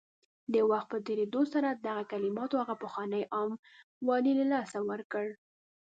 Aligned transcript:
د 0.53 0.55
وخت 0.71 0.87
په 0.93 0.97
تېرېدو 1.07 1.41
سره 1.53 1.67
دغه 1.85 2.03
کلماتو 2.11 2.55
هغه 2.61 2.75
پخوانی 2.83 3.23
عام 3.35 3.51
والی 4.07 4.33
له 4.39 4.45
لاسه 4.53 4.79
ورکړ 4.89 5.25